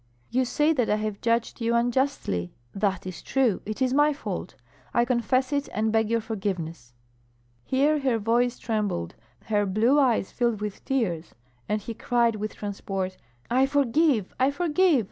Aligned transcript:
"You 0.31 0.45
say 0.45 0.73
that 0.73 0.89
I 0.89 0.95
have 0.95 1.21
judged 1.21 1.61
you 1.61 1.75
unjustly; 1.75 2.55
that 2.73 3.05
is 3.05 3.21
true. 3.21 3.61
It 3.67 3.83
is 3.83 3.93
my 3.93 4.13
fault; 4.13 4.55
I 4.95 5.05
confess 5.05 5.53
it 5.53 5.69
and 5.73 5.91
beg 5.91 6.09
your 6.09 6.21
forgiveness." 6.21 6.95
Here 7.63 7.99
her 7.99 8.17
voice 8.17 8.57
trembled, 8.57 9.13
her 9.45 9.63
blue 9.67 9.99
eyes 9.99 10.31
filled 10.31 10.59
with 10.59 10.83
tears, 10.85 11.35
and 11.69 11.79
he 11.83 11.93
cried 11.93 12.37
with 12.37 12.55
transport, 12.55 13.15
"I 13.47 13.67
forgive! 13.67 14.33
I 14.39 14.49
forgive! 14.49 14.99